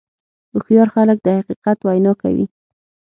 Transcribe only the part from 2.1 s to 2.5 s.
کوي.